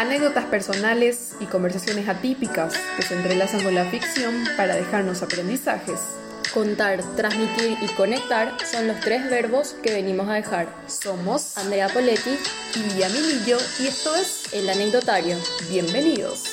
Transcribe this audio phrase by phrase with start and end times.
[0.00, 6.00] Anécdotas personales y conversaciones atípicas que se entrelazan con la ficción para dejarnos aprendizajes.
[6.54, 10.74] Contar, transmitir y conectar son los tres verbos que venimos a dejar.
[10.86, 12.30] Somos Andrea Poletti
[12.76, 15.36] y Lía Milillo y esto es el anecdotario.
[15.68, 16.44] Bienvenidos.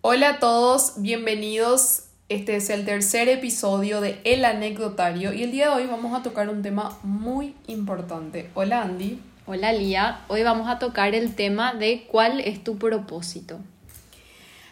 [0.00, 2.02] Hola a todos, bienvenidos.
[2.28, 6.24] Este es el tercer episodio de El Anecdotario y el día de hoy vamos a
[6.24, 8.50] tocar un tema muy importante.
[8.54, 9.20] Hola Andy.
[9.48, 13.60] Hola Lía, hoy vamos a tocar el tema de cuál es tu propósito.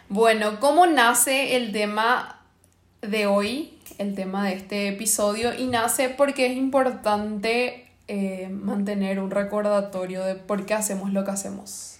[0.08, 2.40] Bueno, ¿cómo nace el tema
[3.00, 3.78] de hoy?
[3.98, 10.34] El tema de este episodio y nace porque es importante eh, mantener un recordatorio de
[10.34, 11.98] por qué hacemos lo que hacemos.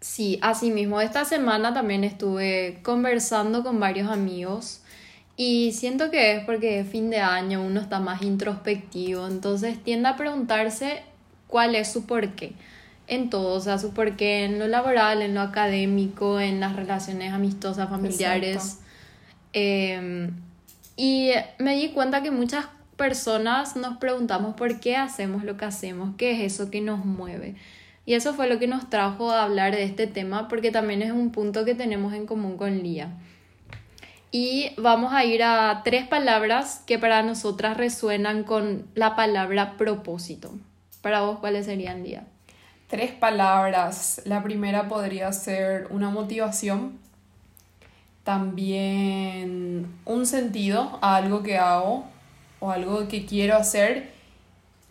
[0.00, 1.00] Sí, así mismo.
[1.00, 4.82] Esta semana también estuve conversando con varios amigos
[5.36, 10.08] y siento que es porque es fin de año, uno está más introspectivo, entonces tiende
[10.08, 11.09] a preguntarse
[11.50, 12.54] cuál es su porqué
[13.10, 17.32] en todo, o sea, su porqué en lo laboral, en lo académico, en las relaciones
[17.32, 18.78] amistosas, familiares.
[19.52, 20.30] Em,
[20.96, 26.14] y me di cuenta que muchas personas nos preguntamos por qué hacemos lo que hacemos,
[26.16, 27.56] qué es eso que nos mueve.
[28.06, 31.10] Y eso fue lo que nos trajo a hablar de este tema porque también es
[31.10, 33.08] un punto que tenemos en común con Lía.
[34.30, 40.52] Y vamos a ir a tres palabras que para nosotras resuenan con la palabra propósito.
[41.02, 42.24] Para vos, ¿cuáles serían, Lía?
[42.88, 44.22] Tres palabras.
[44.24, 46.98] La primera podría ser una motivación,
[48.24, 52.04] también un sentido a algo que hago
[52.58, 54.10] o algo que quiero hacer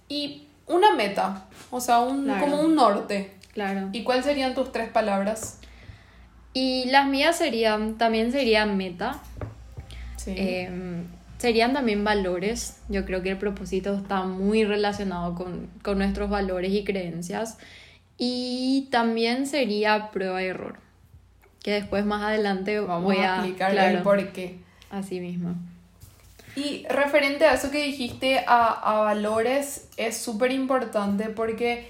[0.08, 3.32] y una meta, o sea, un, como un norte.
[3.54, 3.90] Claro.
[3.92, 5.60] ¿Y cuáles serían tus tres palabras?
[6.54, 9.20] Y las mías serían, también serían meta.
[10.18, 10.34] Sí.
[10.36, 11.08] Em,
[11.40, 12.78] serían también valores.
[12.90, 17.58] Yo creo que el propósito está muy relacionado con, con nuestros valores y creencias.
[18.18, 20.78] Y también sería prueba y error.
[21.64, 24.60] Que después más adelante Vamos voy a, explicar claro, el por qué.
[24.92, 25.56] Así mismo.
[26.56, 31.90] Y referente a eso que dijiste, a, a valores, es súper importante porque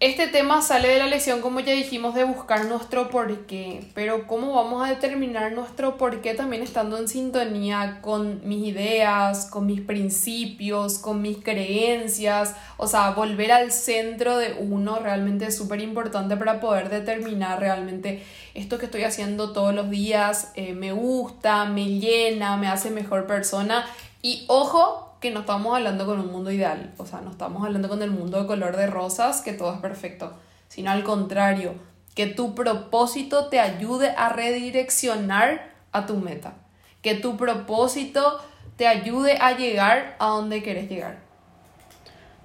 [0.00, 3.86] este tema sale de la lección, como ya dijimos, de buscar nuestro porqué.
[3.94, 9.66] Pero ¿cómo vamos a determinar nuestro porqué también estando en sintonía con mis ideas, con
[9.66, 12.56] mis principios, con mis creencias?
[12.78, 18.22] O sea, volver al centro de uno realmente es súper importante para poder determinar realmente
[18.54, 23.26] esto que estoy haciendo todos los días eh, me gusta, me llena, me hace mejor
[23.26, 23.84] persona.
[24.22, 27.88] Y ojo, que no estamos hablando con un mundo ideal, o sea, no estamos hablando
[27.88, 30.34] con el mundo de color de rosas, que todo es perfecto,
[30.68, 31.74] sino al contrario,
[32.14, 36.54] que tu propósito te ayude a redireccionar a tu meta,
[37.02, 38.40] que tu propósito
[38.76, 41.18] te ayude a llegar a donde quieres llegar.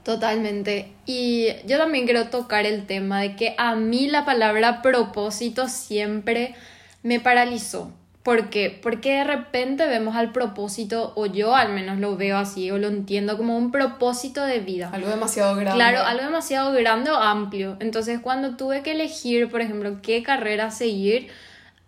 [0.04, 0.94] Totalmente.
[1.08, 6.54] Y yo también quiero tocar el tema de que a mí la palabra propósito siempre
[7.02, 7.92] me paralizó.
[8.26, 8.76] ¿Por qué?
[8.82, 12.88] Porque de repente vemos al propósito, o yo al menos lo veo así, o lo
[12.88, 14.90] entiendo como un propósito de vida.
[14.92, 15.76] Algo demasiado grande.
[15.76, 17.78] Claro, algo demasiado grande o amplio.
[17.80, 21.28] Entonces, cuando tuve que elegir, por ejemplo, qué carrera seguir,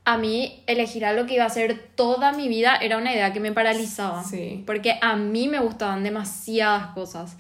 [0.06, 3.40] a mí elegir algo que iba a ser toda mi vida era una idea que
[3.40, 4.24] me paralizaba.
[4.24, 4.62] Sí.
[4.68, 7.36] Porque a mí me gustaban demasiadas cosas.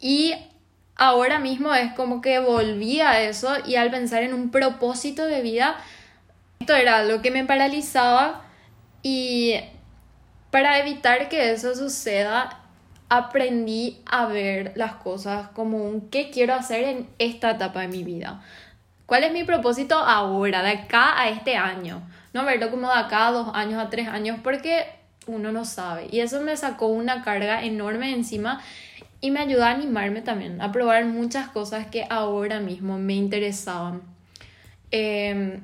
[0.00, 0.34] Y
[0.96, 5.42] ahora mismo es como que volví a eso y al pensar en un propósito de
[5.42, 5.76] vida,
[6.66, 8.42] esto era algo que me paralizaba
[9.00, 9.54] y
[10.50, 12.60] para evitar que eso suceda,
[13.08, 18.02] aprendí a ver las cosas como un qué quiero hacer en esta etapa de mi
[18.02, 18.42] vida.
[19.06, 22.02] ¿Cuál es mi propósito ahora, de acá a este año?
[22.32, 24.86] No verlo como de acá a dos años, a tres años, porque
[25.28, 26.08] uno no sabe.
[26.10, 28.60] Y eso me sacó una carga enorme encima
[29.20, 34.02] y me ayudó a animarme también, a probar muchas cosas que ahora mismo me interesaban.
[34.90, 35.60] Eh,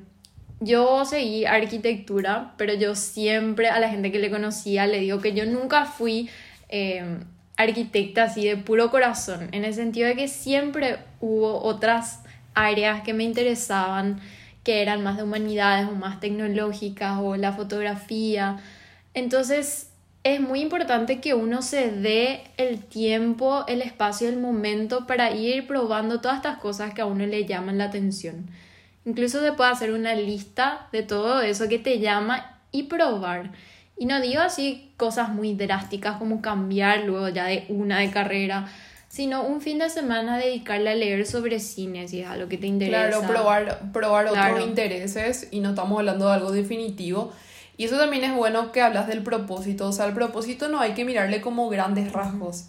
[0.63, 5.33] yo seguí arquitectura, pero yo siempre a la gente que le conocía le digo que
[5.33, 6.29] yo nunca fui
[6.69, 7.19] eh,
[7.57, 12.21] arquitecta así de puro corazón, en el sentido de que siempre hubo otras
[12.53, 14.19] áreas que me interesaban,
[14.63, 18.57] que eran más de humanidades o más tecnológicas o la fotografía.
[19.13, 19.89] Entonces
[20.23, 25.67] es muy importante que uno se dé el tiempo, el espacio, el momento para ir
[25.67, 28.47] probando todas estas cosas que a uno le llaman la atención.
[29.05, 33.51] Incluso se puede hacer una lista de todo eso que te llama y probar.
[33.97, 38.67] Y no digo así cosas muy drásticas como cambiar luego ya de una de carrera,
[39.07, 42.65] sino un fin de semana dedicarle a leer sobre cine si es algo que te
[42.65, 43.19] interesa.
[43.19, 44.53] Claro, probar, probar Claro.
[44.55, 47.31] otros intereses y no estamos hablando de algo definitivo.
[47.77, 49.87] Y eso también es bueno que hablas del propósito.
[49.87, 52.65] O sea, el propósito no hay que mirarle como grandes rasgos,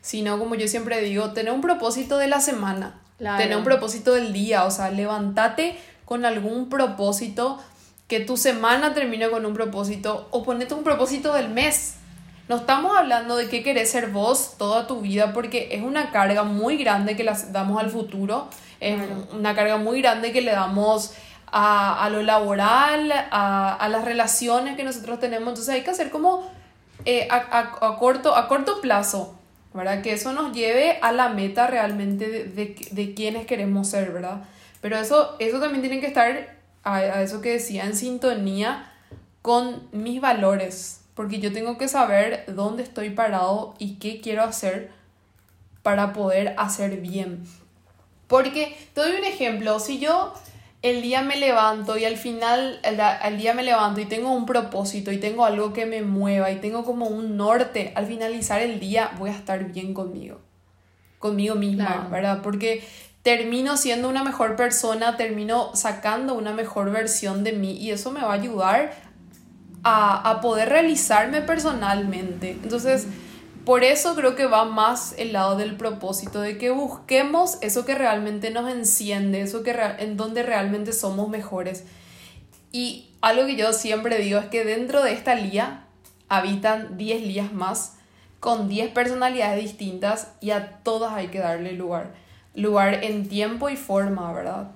[0.00, 4.32] sino como yo siempre digo, tener un propósito de la semana, tener un propósito del
[4.32, 7.58] día, o sea, levántate con algún propósito,
[8.06, 11.96] que tu semana termine con un propósito o ponete un propósito del mes.
[12.48, 16.44] No estamos hablando de qué querés ser vos toda tu vida porque es una carga
[16.44, 18.48] muy grande que le damos al futuro,
[18.80, 18.98] es
[19.32, 21.12] una carga muy grande que le damos
[21.52, 25.48] a, lo laboral, a, las relaciones que nosotros tenemos.
[25.48, 26.50] Entonces hay que hacer como
[27.04, 29.37] eh, a, corto, a corto plazo,
[29.78, 30.02] ¿verdad?
[30.02, 34.42] Que eso nos lleve a la meta realmente de, de, quienes queremos ser, ¿verdad?
[34.80, 38.92] Pero eso, eso también tiene que estar, a, eso que decía, en sintonía
[39.40, 44.90] con mis valores, porque yo tengo que saber dónde estoy parado y qué quiero hacer
[45.82, 47.44] para poder hacer bien.
[48.26, 50.34] Porque te doy un ejemplo, si yo
[50.82, 55.10] el día me levanto y al final, el, día me levanto y tengo un propósito
[55.10, 59.10] y tengo algo que me mueva y tengo como un norte, al finalizar el día
[59.18, 60.40] voy a estar bien conmigo,
[61.18, 62.42] conmigo misma, ¿verdad?
[62.42, 62.84] Porque
[63.22, 68.20] termino siendo una mejor persona, termino sacando una mejor versión de mí y eso me
[68.20, 68.92] va a ayudar
[69.82, 72.52] a, a poder realizarme personalmente.
[72.62, 73.08] Entonces,
[73.68, 77.94] por eso creo que va más el lado del propósito, de que busquemos eso que
[77.94, 81.84] realmente nos enciende, eso que en donde realmente somos mejores.
[82.72, 85.84] Y algo que yo siempre digo es que dentro de esta lía
[86.30, 87.98] habitan 10 lías más
[88.40, 92.14] con 10 personalidades distintas y a todas hay que darle lugar.
[92.54, 94.70] Lugar en tiempo y forma, ¿verdad?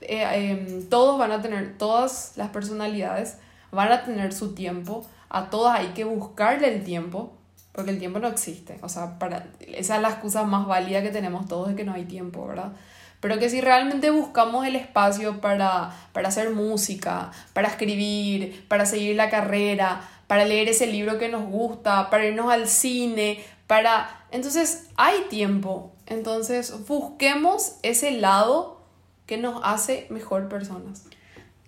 [0.00, 3.36] Eh, em, todos van a tener, todas las personalidades
[3.70, 7.34] van a tener su tiempo, a todas hay que buscarle el tiempo
[7.74, 8.78] porque el tiempo no existe.
[8.82, 11.92] O sea, para, esa es la excusa más válida que tenemos todos de que no
[11.92, 12.72] hay tiempo, ¿verdad?
[13.20, 19.16] Pero que si realmente buscamos el espacio para, para hacer música, para escribir, para seguir
[19.16, 24.24] la carrera, para leer ese libro que nos gusta, para irnos al cine, para...
[24.30, 25.92] Entonces hay tiempo.
[26.06, 28.82] Entonces busquemos ese lado
[29.26, 31.04] que nos hace mejor personas.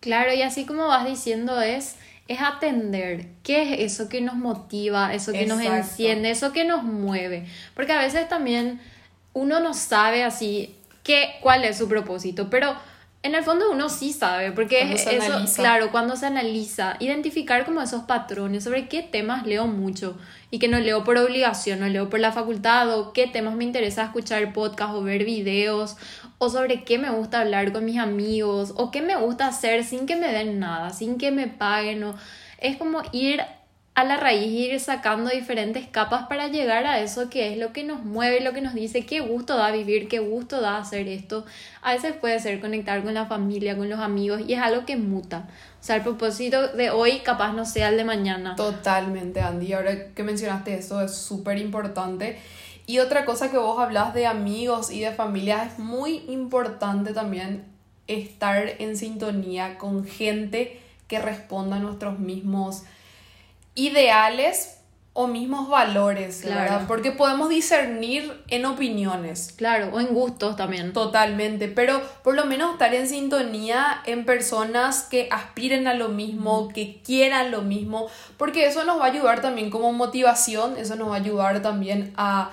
[0.00, 1.96] Claro, y así como vas diciendo es
[2.28, 6.82] es atender qué es eso que nos motiva, eso que nos enciende, eso que nos
[6.82, 7.46] mueve.
[7.74, 8.80] Porque a veces también
[9.32, 12.74] uno no sabe así qué, cuál es su propósito, pero
[13.26, 17.82] en el fondo uno sí sabe, porque es eso, claro, cuando se analiza, identificar como
[17.82, 20.16] esos patrones sobre qué temas leo mucho
[20.50, 23.64] y que no leo por obligación, no leo por la facultad o qué temas me
[23.64, 25.96] interesa escuchar podcast o ver videos
[26.38, 30.06] o sobre qué me gusta hablar con mis amigos o qué me gusta hacer sin
[30.06, 32.14] que me den nada, sin que me paguen o
[32.58, 33.42] es como ir
[33.96, 37.82] a la raíz ir sacando diferentes capas para llegar a eso que es lo que
[37.82, 41.46] nos mueve, lo que nos dice qué gusto da vivir, qué gusto da hacer esto.
[41.80, 44.98] A veces puede ser conectar con la familia, con los amigos y es algo que
[44.98, 45.48] muta.
[45.80, 48.54] O sea, el propósito de hoy capaz no sea el de mañana.
[48.54, 49.72] Totalmente, Andy.
[49.72, 52.38] Ahora que mencionaste eso es súper importante.
[52.84, 57.64] Y otra cosa que vos hablas de amigos y de familia es muy importante también
[58.08, 62.82] estar en sintonía con gente que responda a nuestros mismos
[63.76, 64.76] ideales
[65.18, 66.82] o mismos valores, ¿verdad?
[66.86, 69.54] Porque podemos discernir en opiniones.
[69.56, 70.92] Claro, o en gustos también.
[70.92, 76.68] Totalmente, pero por lo menos estar en sintonía en personas que aspiren a lo mismo,
[76.68, 81.08] que quieran lo mismo, porque eso nos va a ayudar también como motivación, eso nos
[81.08, 82.50] va a ayudar también a,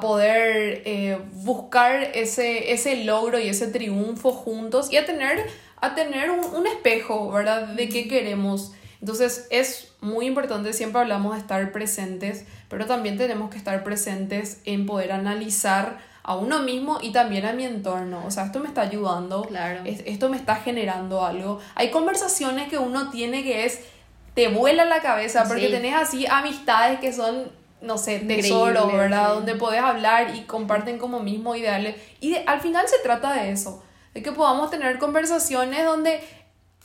[0.00, 5.46] poder eh, buscar ese, ese logro y ese triunfo juntos y a tener,
[5.80, 7.68] a tener un, un espejo, ¿verdad?
[7.68, 8.72] De qué queremos.
[9.00, 14.60] Entonces es muy importante, siempre hablamos de estar presentes, pero también tenemos que estar presentes
[14.64, 18.22] en poder analizar a uno mismo y también a mi entorno.
[18.26, 19.82] O sea, esto me está ayudando, claro.
[19.84, 21.60] esto me está generando algo.
[21.76, 23.80] Hay conversaciones que uno tiene que es,
[24.34, 29.34] te vuela la cabeza porque tenés así amistades que son, no sé, tesoros, ¿verdad?
[29.34, 31.94] Donde podés hablar y comparten como mismo ideales.
[32.20, 36.20] Y al final se trata de eso, de que podamos tener conversaciones donde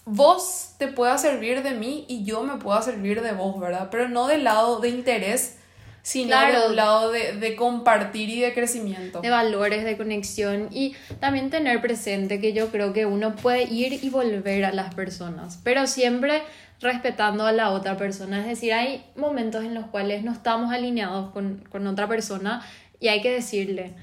[0.05, 3.89] vos te pueda servir de mí y yo me pueda servir de vos, ¿verdad?
[3.91, 5.57] Pero no del lado de interés,
[6.01, 9.21] sino del lado de, de, compartir y de crecimiento.
[9.21, 14.03] De valores, de conexión y también tener presente que yo creo que uno puede ir
[14.03, 16.41] y volver a las personas, pero siempre
[16.79, 18.39] respetando a la otra persona.
[18.39, 22.65] Es decir, hay momentos en los cuales no estamos alineados con, con otra persona
[22.99, 23.93] y hay que decirle,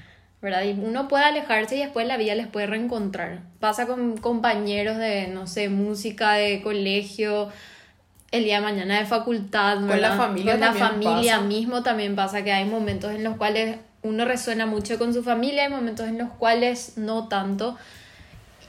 [0.41, 0.63] ¿verdad?
[0.63, 3.41] Y uno puede alejarse y después la vida les puede reencontrar.
[3.59, 7.49] Pasa con compañeros de, no sé, música, de colegio,
[8.31, 12.43] el día de mañana de facultad, Con la familia Con la familia mismo también pasa
[12.43, 16.17] que hay momentos en los cuales uno resuena mucho con su familia, hay momentos en
[16.17, 17.77] los cuales no tanto.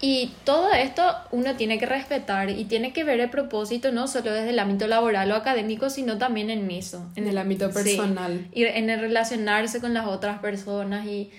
[0.02, 4.32] Y todo esto uno tiene que respetar y tiene que ver el propósito no solo
[4.32, 7.06] desde el ámbito laboral o académico, sino también en eso.
[7.16, 8.46] En el ámbito personal.
[8.52, 11.30] y en el relacionarse con las otras personas y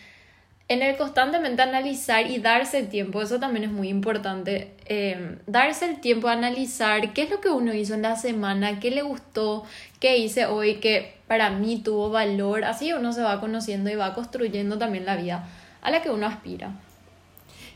[0.71, 3.21] en el constantemente analizar y darse el tiempo.
[3.21, 4.73] Eso también es muy importante.
[4.85, 8.79] Eh, darse el tiempo a analizar qué es lo que uno hizo en la semana,
[8.79, 9.65] qué le gustó,
[9.99, 12.63] qué hice hoy, que para mí tuvo valor.
[12.63, 15.45] Así uno se va conociendo y va construyendo también la vida
[15.81, 16.71] a la que uno aspira.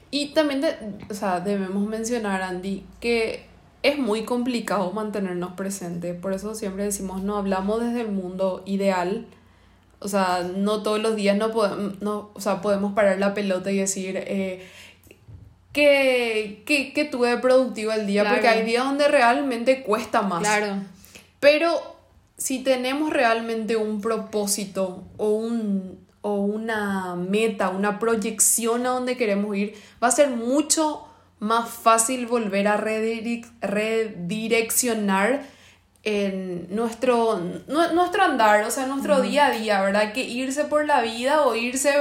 [0.10, 0.64] Y también
[1.10, 3.46] o sea, debemos mencionar, Andy, que
[3.84, 6.18] es muy complicado mantenernos presentes.
[6.18, 9.28] Por eso siempre decimos, no hablamos desde el mundo ideal.
[10.00, 13.72] O sea, no todos los días no podemos, no, o sea, podemos parar la pelota
[13.72, 14.68] y decir eh,
[15.72, 20.42] que, que, que, tuve productivo el día, porque hay días donde realmente cuesta más.
[20.42, 20.84] Claro.
[21.40, 21.96] Pero
[22.38, 29.56] si tenemos realmente un propósito o un, o una meta, una proyección a donde queremos
[29.56, 29.74] ir,
[30.04, 31.08] va a ser mucho
[31.40, 35.55] más fácil volver a redireccionar
[36.06, 40.14] en nuestro, nuestro andar, o sea, nuestro día a día, ¿verdad?
[40.14, 41.94] Que irse por la vida o irse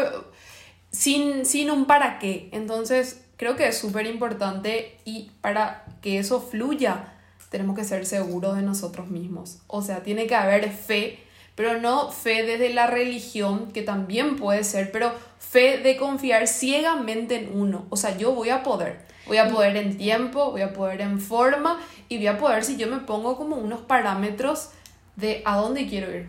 [0.90, 2.48] sin, sin un para qué.
[2.52, 7.14] Entonces, creo que es súper importante y para que eso fluya,
[7.50, 9.58] tenemos que ser seguros de nosotros mismos.
[9.66, 14.64] O sea, tiene que haber fe pero no fe desde la religión, que también puede
[14.64, 17.86] ser, pero fe de confiar ciegamente en uno.
[17.90, 18.98] O sea, yo voy a poder.
[19.26, 22.76] Voy a poder en tiempo, voy a poder en forma y voy a poder si
[22.76, 24.70] yo me pongo como unos parámetros
[25.16, 26.28] de a dónde quiero ir.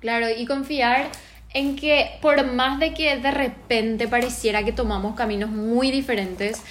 [0.00, 1.10] Claro, y confiar
[1.52, 6.62] en que por más de que de repente pareciera que tomamos caminos muy diferentes,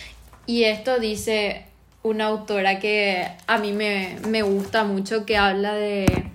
[0.47, 1.65] y esto dice
[2.03, 6.31] una autora que a mí me, me gusta mucho, que habla de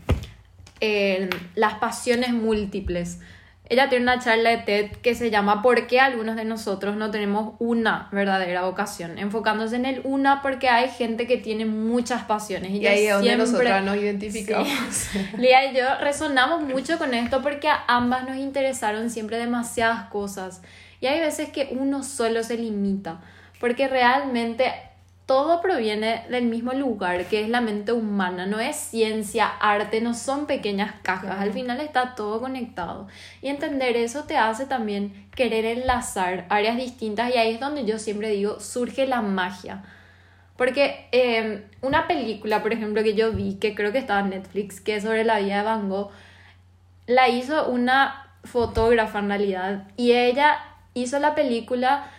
[1.55, 3.19] las pasiones múltiples.
[3.71, 7.12] Ella tiene una charla de TED que se llama ¿Por qué algunos de nosotros no
[7.12, 9.17] tenemos una verdadera vocación?
[9.17, 12.73] Enfocándose en el una porque hay gente que tiene muchas pasiones.
[12.73, 15.11] Y, ahí es donde nosotros nos identificamos.
[15.39, 20.62] Lía y yo resonamos mucho con esto porque a ambas nos interesaron siempre demasiadas cosas.
[21.00, 23.21] Y hay veces que uno solo se limita.
[23.61, 24.73] Porque realmente
[25.31, 30.13] todo proviene del mismo lugar, que es la mente humana, no es ciencia, arte, no
[30.13, 33.07] son pequeñas cajas, al final está todo conectado.
[33.41, 38.01] Y entender eso te hace también querer enlazar áreas distintas y ahí es donde yo
[38.01, 39.85] siempre digo, surge la magia.
[40.57, 44.81] Porque em, una película, por ejemplo, que yo vi, que creo que estaba en Netflix,
[44.81, 46.11] que es sobre la vida de Van Gogh,
[47.07, 49.85] la hizo una fotógrafa en realidad.
[49.97, 50.59] Y ella
[50.95, 52.11] hizo la película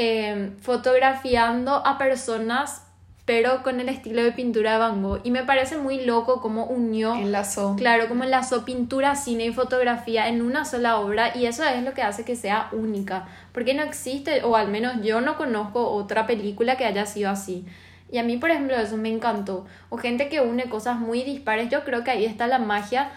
[0.00, 2.82] Em, fotografiando a personas
[3.28, 5.20] pero con el estilo de pintura de Van Gogh.
[5.22, 7.14] Y me parece muy loco cómo unió.
[7.14, 7.76] Enlazó.
[7.76, 11.36] Claro, como enlazó pintura, cine y fotografía en una sola obra.
[11.36, 13.28] Y eso es lo que hace que sea única.
[13.52, 17.66] Porque no existe, o al menos yo no conozco otra película que haya sido así.
[18.10, 19.66] Y a mí, por ejemplo, eso me encantó.
[19.90, 21.68] O gente que une cosas muy dispares.
[21.68, 23.10] Yo creo que ahí está la magia.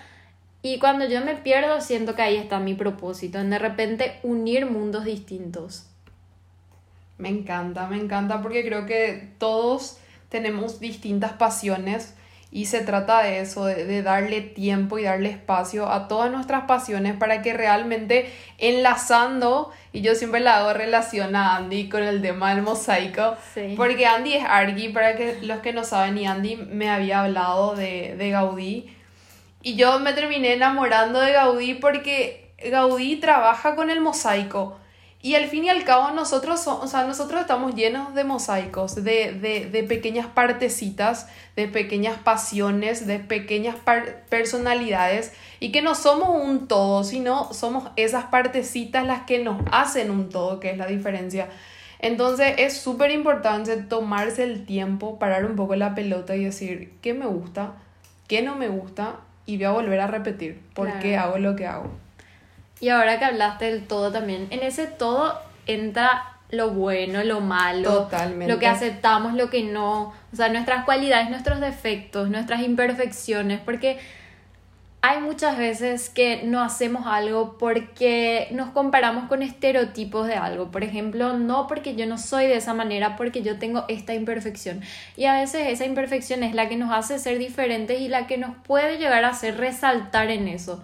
[0.61, 3.39] Y cuando yo me pierdo, siento que ahí está mi propósito.
[3.39, 5.85] En de repente unir mundos distintos.
[7.21, 9.99] Me encanta, me encanta porque creo que todos
[10.29, 12.15] tenemos distintas pasiones
[12.51, 17.15] y se trata de eso, de, darle tiempo y darle espacio a todas nuestras pasiones
[17.15, 22.55] para que realmente enlazando, y yo siempre la hago relación a Andy con el tema
[22.55, 23.37] del mosaico,
[23.77, 27.75] porque Andy es Argy, para que los que no saben, y Andy me había hablado
[27.75, 28.97] de, de Gaudí,
[29.61, 34.80] y yo me terminé enamorando de Gaudí porque Gaudí trabaja con el mosaico
[35.23, 39.33] y al fin y al cabo nosotros, o sea, nosotros estamos llenos de mosaicos, de,
[39.33, 43.75] de, de pequeñas partecitas, de pequeñas pasiones, de pequeñas
[44.29, 50.09] personalidades y que no somos un todo, sino somos esas partecitas las que nos hacen
[50.09, 51.49] un todo, que es la diferencia.
[51.99, 57.13] Entonces es súper importante tomarse el tiempo, parar un poco la pelota y decir qué
[57.13, 57.73] me gusta,
[58.27, 61.67] qué no me gusta y voy a volver a repetir por qué hago lo que
[61.67, 61.91] hago.
[62.81, 68.03] Y ahora que hablaste del todo también, en ese todo entra lo bueno, lo malo,
[68.03, 68.51] Totalmente.
[68.51, 73.99] lo que aceptamos, lo que no, o sea, nuestras cualidades, nuestros defectos, nuestras imperfecciones, porque
[75.03, 80.69] hay muchas veces que no hacemos algo porque nos comparamos con estereotipos de algo.
[80.69, 84.81] Por ejemplo, no porque yo no soy de esa manera, porque yo tengo esta imperfección.
[85.17, 88.37] Y a veces esa imperfección es la que nos hace ser diferentes y la que
[88.37, 90.83] nos puede llegar a hacer resaltar en eso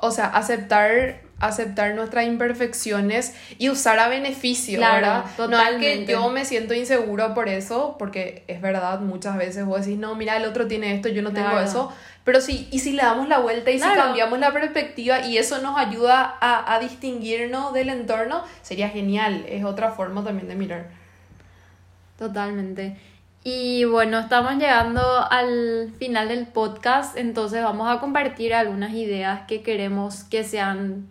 [0.00, 5.24] o sea, aceptar aceptar nuestras imperfecciones y usar a beneficio, Claro, ¿verdad?
[5.24, 6.04] No es totalmente.
[6.04, 10.14] que yo me siento inseguro por eso, porque es verdad, muchas veces vos decís, no,
[10.14, 11.90] mira, el otro tiene esto, yo no tengo eso.
[12.24, 15.62] Pero sí, y si le damos la vuelta y si cambiamos la perspectiva y eso
[15.62, 19.46] nos ayuda a, a distinguirnos del entorno, sería genial.
[19.48, 20.88] Es otra forma también de mirar.
[22.18, 22.98] Totalmente.
[23.42, 29.62] Y bueno, estamos llegando al final del podcast, entonces vamos a compartir algunas ideas que
[29.62, 31.08] queremos que sean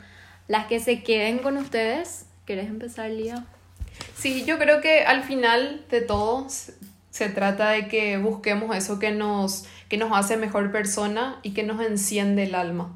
[0.47, 2.27] las que se queden con ustedes.
[2.45, 3.45] ¿Quieres empezar, Lía?
[4.15, 6.75] Sí, yo creo que al final de todo se,
[7.09, 11.63] se trata de que busquemos eso que nos, que nos hace mejor persona y que
[11.63, 12.93] nos enciende el alma.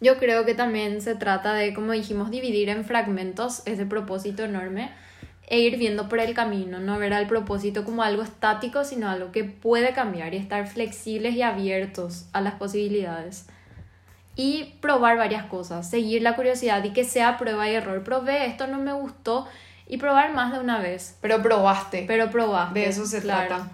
[0.00, 4.90] Yo creo que también se trata de, como dijimos, dividir en fragmentos ese propósito enorme
[5.50, 9.32] e ir viendo por el camino, no ver al propósito como algo estático, sino algo
[9.32, 13.46] que puede cambiar y estar flexibles y abiertos a las posibilidades.
[14.36, 18.04] Y probar varias cosas, seguir la curiosidad y que sea prueba y error.
[18.04, 19.48] Probé, esto no me gustó
[19.88, 22.04] y probar más de una vez, Pero probaste.
[22.06, 22.80] pero probaste.
[22.80, 23.48] de eso se claro.
[23.48, 23.68] trata.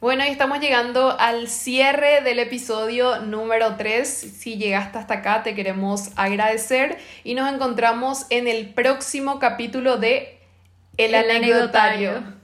[0.00, 4.08] Bueno, y estamos llegando al cierre del episodio número 3.
[4.08, 10.39] Si llegaste hasta acá, te queremos agradecer y nos encontramos en el próximo capítulo de
[11.04, 12.39] El, anecdotario.